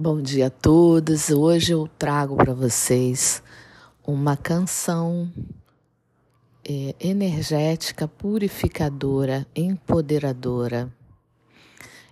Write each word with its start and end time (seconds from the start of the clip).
Bom 0.00 0.22
dia 0.22 0.46
a 0.46 0.50
todos. 0.50 1.28
Hoje 1.28 1.72
eu 1.72 1.88
trago 1.98 2.36
para 2.36 2.54
vocês 2.54 3.42
uma 4.06 4.36
canção 4.36 5.28
é, 6.64 6.94
energética, 7.00 8.06
purificadora, 8.06 9.44
empoderadora. 9.56 10.88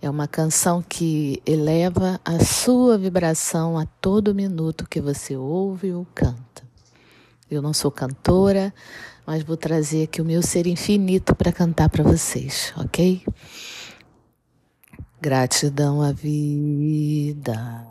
É 0.00 0.08
uma 0.08 0.28
canção 0.28 0.80
que 0.80 1.42
eleva 1.44 2.20
a 2.24 2.38
sua 2.44 2.96
vibração 2.96 3.76
a 3.76 3.84
todo 3.84 4.32
minuto 4.32 4.88
que 4.88 5.00
você 5.00 5.36
ouve 5.36 5.90
ou 5.92 6.06
canta. 6.14 6.62
Eu 7.50 7.60
não 7.60 7.72
sou 7.72 7.90
cantora, 7.90 8.72
mas 9.26 9.42
vou 9.42 9.56
trazer 9.56 10.04
aqui 10.04 10.22
o 10.22 10.24
meu 10.24 10.40
ser 10.40 10.68
infinito 10.68 11.34
para 11.34 11.50
cantar 11.50 11.88
para 11.88 12.04
vocês, 12.04 12.72
ok? 12.76 13.24
Gratidão 15.22 16.02
à 16.02 16.10
vida, 16.10 17.86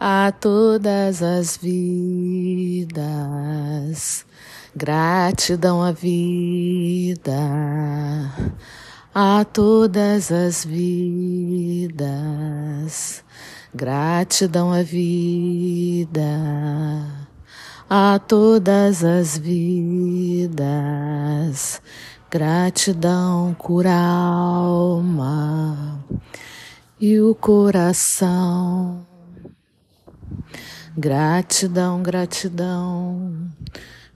a 0.00 0.32
todas 0.32 1.22
as 1.22 1.58
vidas. 1.58 2.96
Gratidão 4.74 5.82
à 5.82 5.92
vida, 5.92 7.36
a 9.14 9.44
todas 9.44 10.32
as 10.32 10.64
vidas. 10.64 11.92
Gratidão 13.74 14.72
à 14.72 14.82
vida, 14.82 16.22
a 17.90 18.18
todas 18.18 19.04
as 19.04 19.36
vidas. 19.36 20.62
Gratidão 22.32 23.54
cura 23.58 23.90
a 23.90 24.06
alma 24.06 26.02
e 26.98 27.20
o 27.20 27.34
coração. 27.34 29.06
Gratidão, 30.96 32.02
gratidão 32.02 33.50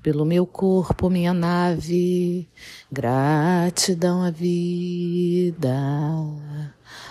pelo 0.03 0.25
meu 0.25 0.47
corpo, 0.47 1.11
minha 1.11 1.35
nave. 1.35 2.49
Gratidão 2.91 4.23
à 4.23 4.31
vida, 4.31 5.77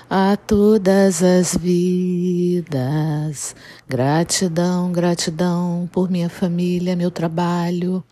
a 0.09 0.35
todas 0.35 1.21
as 1.21 1.55
vidas. 1.55 3.55
Gratidão, 3.87 4.91
gratidão 4.91 5.87
por 5.93 6.09
minha 6.09 6.29
família, 6.29 6.95
meu 6.95 7.11
trabalho 7.11 8.03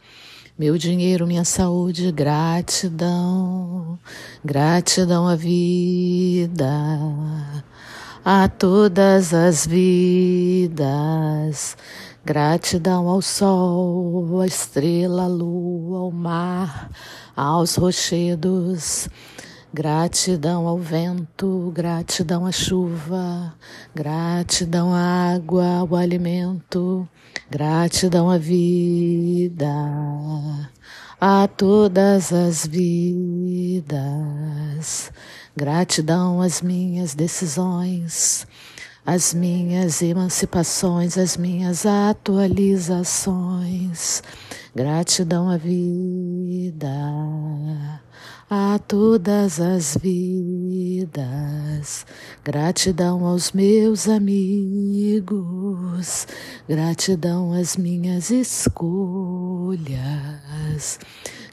meu 0.64 0.78
dinheiro, 0.78 1.28
minha 1.28 1.44
saúde, 1.44 2.09
gratidão, 2.14 4.00
gratidão 4.45 5.28
à 5.28 5.36
vida, 5.36 6.66
a 8.23 8.47
todas 8.47 9.33
as 9.33 9.67
vidas, 9.67 11.75
gratidão 12.23 13.09
ao 13.09 13.22
sol, 13.22 14.39
à 14.39 14.47
estrela, 14.47 15.25
à 15.25 15.28
lua, 15.28 16.00
ao 16.00 16.11
mar, 16.11 16.89
aos 17.36 17.75
rochedos. 17.75 19.09
Gratidão 19.75 20.67
ao 20.67 20.77
vento, 20.77 21.72
gratidão 21.73 22.45
à 22.45 22.52
chuva, 22.52 23.55
gratidão 23.95 24.94
à 24.94 25.33
água, 25.33 25.80
ao 25.80 25.95
alimento, 25.95 26.92
gratidão 27.53 28.29
à 28.31 28.37
vida, 28.39 29.69
a 31.21 31.47
todas 31.47 32.33
as 32.33 32.65
vidas, 32.65 33.93
gratidão 35.55 36.41
às 36.41 36.63
minhas 36.63 37.13
decisões, 37.13 38.47
às 39.05 39.35
minhas 39.35 40.01
emancipações, 40.01 41.15
às 41.15 41.37
minhas 41.37 41.85
atualizações, 41.85 44.23
gratidão 44.75 45.47
à 45.47 45.55
vida 45.55 46.89
a 48.49 48.80
todas 48.80 49.59
as 49.59 49.95
vidas. 50.02 51.21
Gratidão 52.44 53.26
aos 53.26 53.52
meus 53.52 54.08
amigos, 54.08 55.27
gratidão 56.67 57.54
às 57.54 57.77
minhas 57.77 58.30
escolhas. 58.30 59.93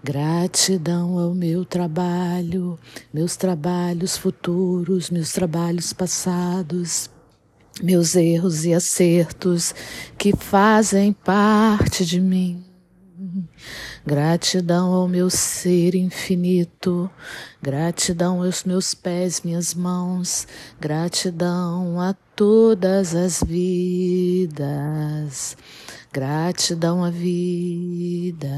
Gratidão 0.03 1.19
ao 1.19 1.35
meu 1.35 1.65
trabalho, 1.65 2.79
meus 3.13 3.37
trabalhos 3.37 4.17
futuros, 4.17 5.11
meus 5.11 5.33
trabalhos 5.33 5.93
passados, 5.93 7.11
meus 7.83 8.15
erros 8.17 8.65
e 8.65 8.73
acertos 8.73 9.75
que 10.17 10.35
fazem 10.35 11.13
parte 11.13 12.05
de 12.05 12.21
mim. 12.21 12.65
Gratidão 14.06 14.94
ao 14.94 15.06
meu 15.06 15.28
ser 15.28 15.94
infinito, 15.94 17.11
gratidão 17.62 18.43
aos 18.43 18.65
meus 18.65 18.94
pés, 18.94 19.43
minhas 19.43 19.75
mãos, 19.75 20.49
gratidão 20.81 22.00
a 22.00 22.15
todas 22.34 23.15
as 23.15 23.43
vidas, 23.43 24.75
gratidão 26.10 27.05
à 27.05 27.10
vida, 27.10 28.49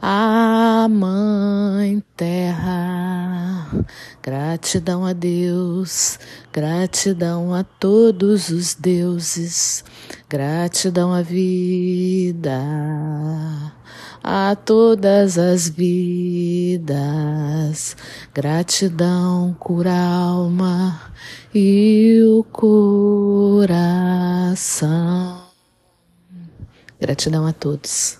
à 0.00 0.86
Mãe 0.88 2.00
Terra, 2.16 3.66
gratidão 4.22 5.04
a 5.04 5.12
Deus, 5.12 6.16
gratidão 6.52 7.52
a 7.52 7.64
todos 7.64 8.50
os 8.50 8.72
deuses, 8.72 9.84
gratidão 10.28 11.12
à 11.12 11.22
vida 11.22 12.60
a 14.22 14.54
todas 14.54 15.36
as 15.38 15.68
vidas. 15.68 16.76
Gratidão 18.32 19.56
cura 19.58 19.92
a 19.92 20.06
alma 20.06 21.00
e 21.54 22.22
o 22.24 22.44
coração. 22.44 23.80
Gratidão 27.00 27.46
a 27.46 27.52
todos. 27.52 28.19